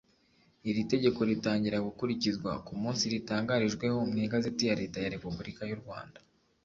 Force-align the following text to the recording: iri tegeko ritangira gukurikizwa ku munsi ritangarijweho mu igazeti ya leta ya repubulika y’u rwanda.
iri 0.69 0.81
tegeko 0.91 1.19
ritangira 1.29 1.85
gukurikizwa 1.87 2.51
ku 2.65 2.73
munsi 2.81 3.03
ritangarijweho 3.13 3.97
mu 4.09 4.17
igazeti 4.25 4.63
ya 4.69 4.77
leta 4.81 4.97
ya 5.01 5.11
repubulika 5.15 5.63
y’u 5.69 5.81
rwanda. 5.83 6.19